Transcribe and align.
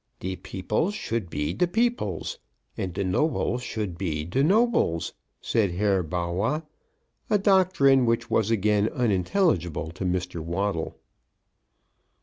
"De 0.19 0.35
peoples 0.35 0.95
should 0.95 1.29
be 1.29 1.53
de 1.53 1.67
peoples, 1.67 2.39
and 2.75 2.91
de 2.91 3.03
nobles 3.03 3.61
should 3.61 3.99
be 3.99 4.25
de 4.25 4.41
nobles," 4.43 5.13
said 5.39 5.69
Herr 5.73 6.01
Bawwah; 6.03 6.63
a 7.29 7.37
doctrine 7.37 8.07
which 8.07 8.27
was 8.27 8.49
again 8.49 8.89
unintelligible 8.93 9.91
to 9.91 10.03
Mr. 10.03 10.39
Waddle. 10.39 10.97